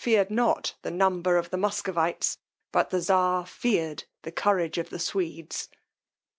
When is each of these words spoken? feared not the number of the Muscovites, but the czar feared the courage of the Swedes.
feared 0.03 0.31
not 0.31 0.73
the 0.81 0.89
number 0.89 1.37
of 1.37 1.51
the 1.51 1.57
Muscovites, 1.57 2.39
but 2.71 2.89
the 2.89 2.99
czar 2.99 3.45
feared 3.45 4.03
the 4.23 4.31
courage 4.31 4.79
of 4.79 4.89
the 4.89 4.97
Swedes. 4.97 5.69